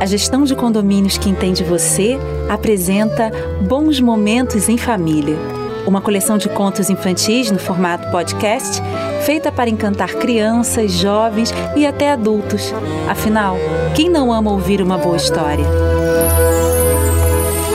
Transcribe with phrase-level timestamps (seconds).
[0.00, 2.18] A gestão de condomínios que entende você
[2.48, 3.30] apresenta
[3.68, 5.36] Bons Momentos em Família,
[5.86, 8.80] uma coleção de contos infantis no formato podcast,
[9.26, 12.72] feita para encantar crianças, jovens e até adultos.
[13.10, 13.58] Afinal,
[13.94, 15.66] quem não ama ouvir uma boa história?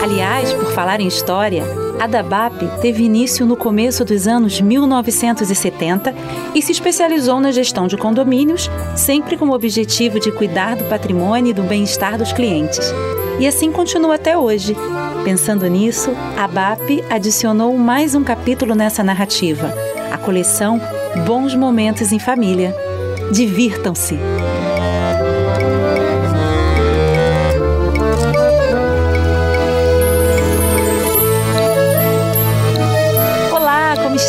[0.02, 1.62] Aliás, por falar em história,
[1.98, 6.14] a DABAP teve início no começo dos anos 1970
[6.54, 11.50] e se especializou na gestão de condomínios, sempre com o objetivo de cuidar do patrimônio
[11.50, 12.92] e do bem-estar dos clientes.
[13.38, 14.76] E assim continua até hoje.
[15.24, 19.72] Pensando nisso, a BAP adicionou mais um capítulo nessa narrativa,
[20.12, 20.80] a coleção
[21.26, 22.74] Bons Momentos em Família.
[23.32, 24.16] Divirtam-se!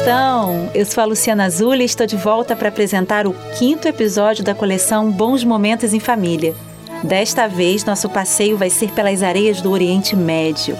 [0.08, 0.72] Estão?
[0.74, 4.56] Eu sou a Luciana Azul e estou de volta para apresentar o quinto episódio da
[4.56, 6.56] coleção Bons Momentos em Família.
[7.04, 10.78] Desta vez, nosso passeio vai ser pelas areias do Oriente Médio.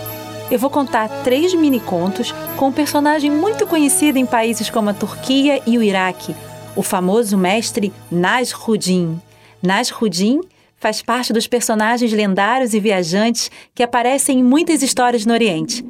[0.50, 5.62] Eu vou contar três mini-contos com um personagem muito conhecido em países como a Turquia
[5.68, 6.34] e o Iraque,
[6.74, 9.20] o famoso mestre Nasruddin.
[9.62, 10.40] Nasruddin
[10.78, 15.84] faz parte dos personagens lendários e viajantes que aparecem em muitas histórias no Oriente.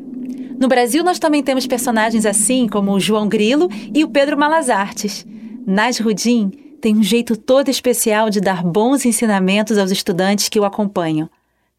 [0.58, 5.26] No Brasil, nós também temos personagens assim como o João Grilo e o Pedro Malazartes.
[5.66, 6.50] Nasruddin
[6.82, 11.30] tem um jeito todo especial de dar bons ensinamentos aos estudantes que o acompanham.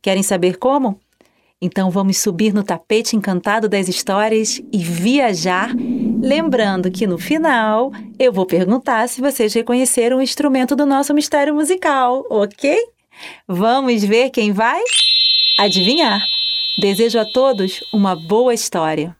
[0.01, 1.01] Querem saber como?
[1.61, 5.75] Então vamos subir no tapete encantado das histórias e viajar,
[6.23, 11.55] lembrando que no final eu vou perguntar se vocês reconheceram o instrumento do nosso mistério
[11.55, 12.77] musical, ok?
[13.49, 14.81] Vamos ver quem vai
[15.59, 16.23] adivinhar.
[16.79, 19.17] Desejo a todos uma boa história.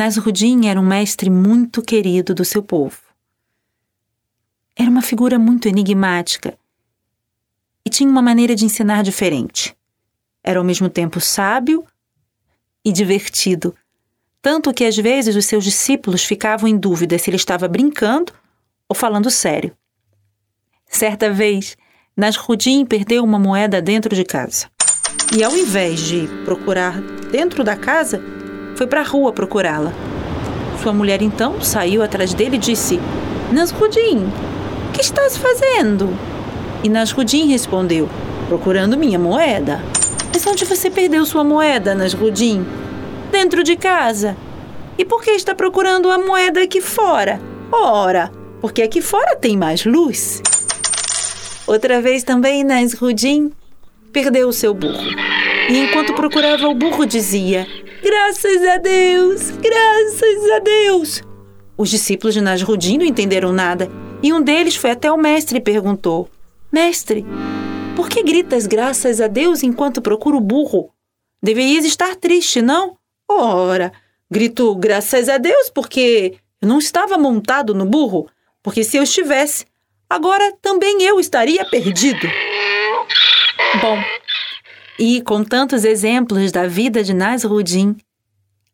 [0.00, 2.98] Nasruddin era um mestre muito querido do seu povo.
[4.74, 6.56] Era uma figura muito enigmática
[7.84, 9.76] e tinha uma maneira de ensinar diferente.
[10.42, 11.84] Era ao mesmo tempo sábio
[12.82, 13.76] e divertido,
[14.40, 18.32] tanto que às vezes os seus discípulos ficavam em dúvida se ele estava brincando
[18.88, 19.76] ou falando sério.
[20.86, 21.76] Certa vez,
[22.16, 24.70] Nasruddin perdeu uma moeda dentro de casa.
[25.36, 26.98] E ao invés de procurar
[27.30, 28.39] dentro da casa,
[28.80, 29.92] foi para a rua procurá-la.
[30.82, 32.98] Sua mulher então saiu atrás dele e disse:
[33.52, 34.24] Nasrudin,
[34.88, 36.08] o que estás fazendo?
[36.82, 38.08] E Nasrudin respondeu:
[38.48, 39.82] Procurando minha moeda.
[40.32, 42.64] Mas onde você perdeu sua moeda, Nasrudin?
[43.30, 44.34] Dentro de casa.
[44.96, 47.38] E por que está procurando a moeda aqui fora?
[47.70, 50.40] Ora, porque aqui fora tem mais luz.
[51.66, 53.52] Outra vez também Nasrudin
[54.10, 55.04] perdeu o seu burro.
[55.68, 57.66] E enquanto procurava o burro, dizia:
[58.02, 59.50] Graças a Deus!
[59.50, 61.22] Graças a Deus!
[61.76, 63.90] Os discípulos de Nasruddin não entenderam nada
[64.22, 66.28] e um deles foi até o mestre e perguntou:
[66.72, 67.26] Mestre,
[67.94, 70.90] por que gritas graças a Deus enquanto procura o burro?
[71.42, 72.96] Deverias estar triste, não?
[73.28, 73.92] Ora,
[74.30, 78.28] grito graças a Deus porque eu não estava montado no burro,
[78.62, 79.66] porque se eu estivesse,
[80.08, 82.26] agora também eu estaria perdido.
[83.80, 83.98] Bom,
[84.98, 87.96] e com tantos exemplos da vida de Nasruddin,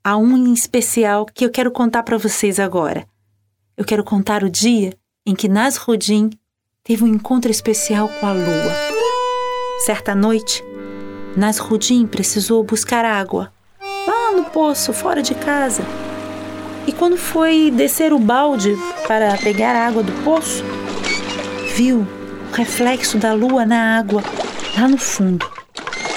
[0.02, 3.06] há um em especial que eu quero contar para vocês agora.
[3.76, 4.92] Eu quero contar o dia
[5.26, 6.30] em que Nasruddin
[6.82, 8.72] teve um encontro especial com a lua.
[9.84, 10.64] Certa noite,
[11.36, 13.52] Nasruddin precisou buscar água
[14.06, 15.82] lá no poço, fora de casa.
[16.86, 18.76] E quando foi descer o balde
[19.08, 20.64] para pegar a água do poço,
[21.74, 22.06] viu
[22.50, 24.22] o reflexo da lua na água
[24.78, 25.55] lá no fundo.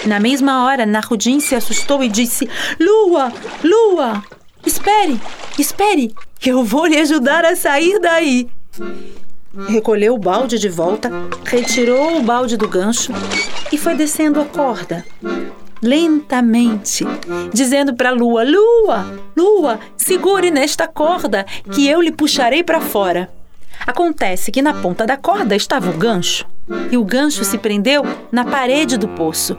[0.06, 2.50] Na mesma hora, Narudin se assustou e disse:
[2.80, 3.32] Lua,
[3.64, 4.24] Lua,
[4.66, 5.20] espere,
[5.58, 8.50] espere, que eu vou lhe ajudar a sair daí.
[9.68, 11.12] Recolheu o balde de volta,
[11.44, 13.12] retirou o balde do gancho
[13.72, 15.06] e foi descendo a corda.
[15.82, 17.06] Lentamente,
[17.54, 23.30] dizendo para a lua: Lua, Lua, segure nesta corda que eu lhe puxarei para fora.
[23.86, 26.46] Acontece que na ponta da corda estava o gancho
[26.92, 29.56] e o gancho se prendeu na parede do poço.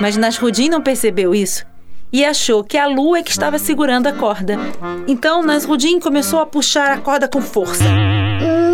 [0.00, 1.66] Mas Nasrudin não percebeu isso
[2.12, 4.56] e achou que a lua é que estava segurando a corda.
[5.06, 7.84] Então Nasrudin começou a puxar a corda com força.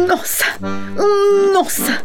[0.06, 0.44] Nossa!
[1.53, 2.03] Nossa!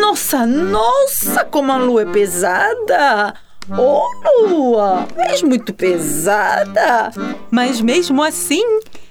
[0.00, 0.46] Nossa!
[0.46, 1.44] Nossa!
[1.44, 3.34] Como a lua é pesada!
[3.70, 7.10] Ô, oh, Lua, és muito pesada.
[7.50, 8.62] Mas mesmo assim,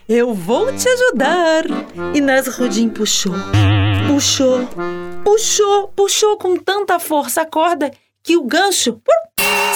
[0.08, 1.64] eu vou te ajudar.
[2.14, 3.34] E Nasrudin puxou,
[4.07, 4.59] puxou,
[5.23, 7.91] puxou, puxou com tanta força a corda
[8.21, 9.01] que o gancho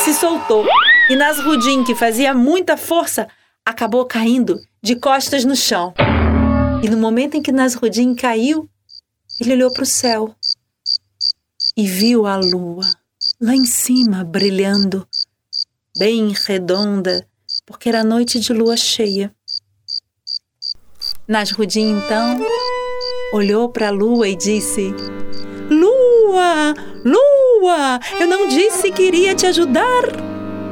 [0.03, 0.65] se soltou.
[1.09, 3.27] E Nasrudin, que fazia muita força,
[3.65, 5.93] acabou caindo de costas no chão.
[6.83, 8.69] E no momento em que Nasrudin caiu,
[9.39, 10.35] ele olhou para o céu
[11.75, 12.85] e viu a lua
[13.39, 15.07] lá em cima, brilhando,
[15.97, 17.27] bem redonda,
[17.65, 19.33] porque era noite de lua cheia.
[21.27, 22.39] Nasrudin então
[23.31, 24.93] olhou para a lua e disse:
[25.69, 30.03] Lua, lua, eu não disse que iria te ajudar?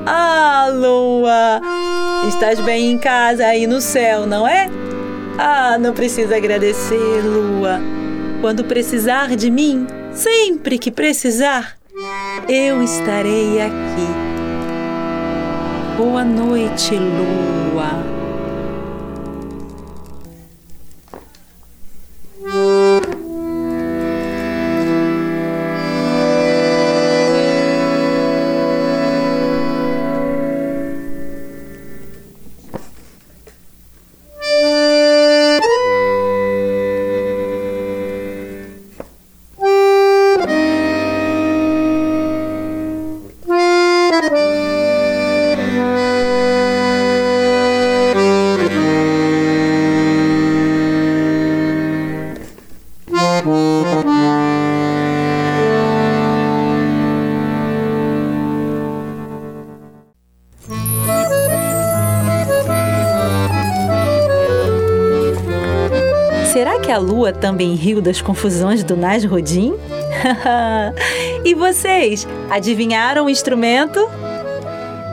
[0.05, 1.61] Ah, lua,
[2.27, 4.69] estás bem em casa aí no céu, não é?
[5.37, 7.79] Ah, não precisa agradecer, lua.
[8.41, 11.75] Quando precisar de mim, sempre que precisar,
[12.47, 14.07] eu estarei aqui.
[15.97, 18.14] Boa noite, lua.
[66.85, 69.73] Que a lua também riu das confusões do Nasrodin?
[71.43, 73.99] e vocês, adivinharam o instrumento?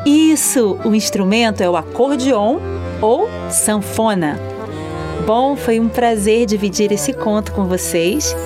[0.04, 2.58] Isso, o instrumento é o acordeon
[3.00, 4.38] ou sanfona.
[5.26, 8.36] Bom, foi um prazer dividir esse conto com vocês.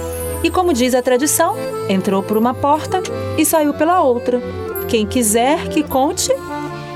[0.45, 1.57] E como diz a tradição,
[1.89, 3.03] entrou por uma porta
[3.37, 4.41] e saiu pela outra.
[4.87, 6.31] Quem quiser que conte,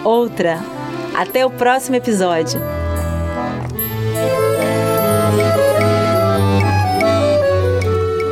[0.04, 0.60] outra.
[1.12, 2.79] Até o próximo episódio.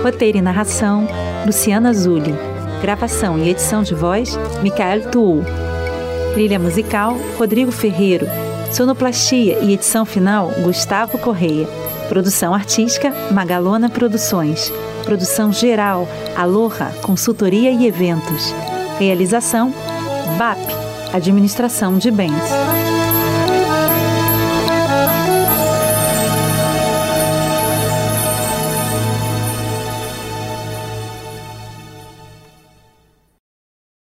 [0.08, 1.06] Roteiro e narração:
[1.44, 2.34] Luciana Zulli.
[2.81, 5.44] Gravação e edição de voz: Micael Tuul.
[6.32, 8.26] Trilha musical: Rodrigo Ferreiro.
[8.72, 11.69] Sonoplastia e edição final: Gustavo Correia.
[12.08, 14.72] Produção artística: Magalona Produções.
[15.05, 18.54] Produção geral: Aloha Consultoria e Eventos.
[18.99, 19.75] Realização:
[20.38, 20.58] BAP
[21.12, 22.88] Administração de Bens.